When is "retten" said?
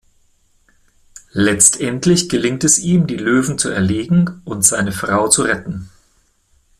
5.43-5.91